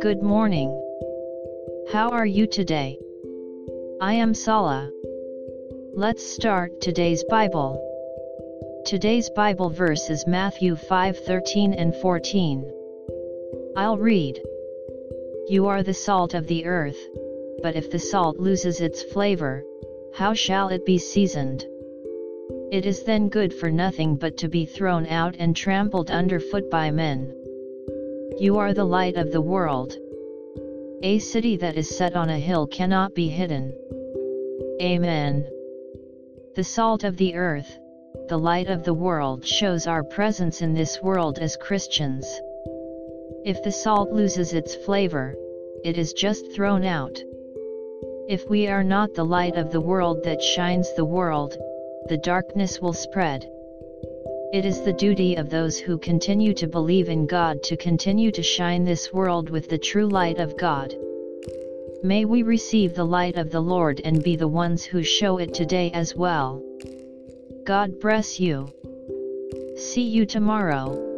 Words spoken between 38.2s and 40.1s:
the light of the world shows our